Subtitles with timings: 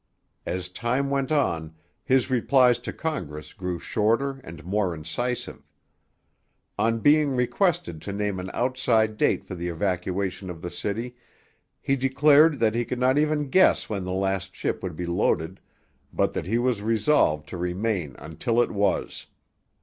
[0.47, 5.61] As time went on, his replies to Congress grew shorter and more incisive.
[6.79, 11.15] On being requested to name an outside date for the evacuation of the city,
[11.79, 15.59] he declared that he could not even guess when the last ship would be loaded,
[16.11, 19.27] but that he was resolved to remain until it was.